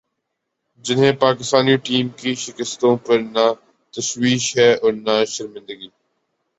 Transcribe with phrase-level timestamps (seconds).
[0.85, 3.45] جنہیں پاکستانی ٹیم کی شکستوں پر نہ
[3.93, 5.87] تشویش ہے اور نہ شرمندگی۔